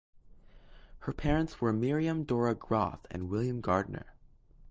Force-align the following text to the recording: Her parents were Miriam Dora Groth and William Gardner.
Her 1.01 1.13
parents 1.13 1.61
were 1.61 1.71
Miriam 1.71 2.23
Dora 2.23 2.55
Groth 2.55 3.05
and 3.11 3.29
William 3.29 3.61
Gardner. 3.61 4.15